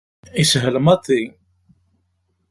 Yeshel 0.39 0.75
maḍi. 0.85 1.23